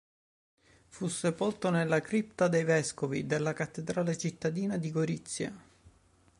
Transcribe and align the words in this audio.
Fu 0.87 1.05
sepolto 1.09 1.69
nella 1.69 2.01
cripta 2.01 2.47
dei 2.47 2.63
vescovi 2.63 3.27
della 3.27 3.53
cattedrale 3.53 4.17
cittadina 4.17 4.75
di 4.77 4.89
Gorizia. 4.89 5.53